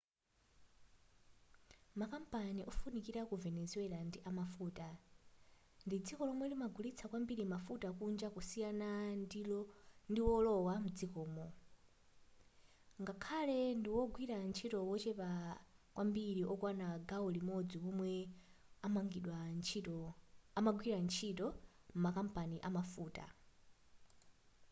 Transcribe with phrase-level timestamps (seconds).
[1.99, 4.87] makampani ofunikira ku venezuela ndi amafuta
[5.85, 8.89] ndi dziko lomwe limagulitsa kwambiri mafuta kunja kusiyana
[10.11, 11.45] ndiwolowa mdzikomo
[13.01, 15.29] ngakhale ndiwogwira ntchito wochepa
[15.95, 18.13] kwambiri wokwana gawo limodzi womwe
[18.87, 21.45] amagwira ntchito
[21.97, 23.25] m'makampani amafuta